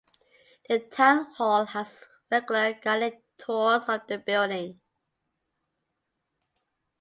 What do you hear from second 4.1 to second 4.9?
building.